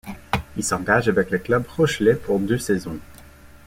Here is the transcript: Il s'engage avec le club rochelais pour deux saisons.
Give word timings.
Il 0.57 0.63
s'engage 0.63 1.09
avec 1.09 1.29
le 1.29 1.37
club 1.37 1.67
rochelais 1.77 2.15
pour 2.15 2.39
deux 2.39 2.57
saisons. 2.57 2.97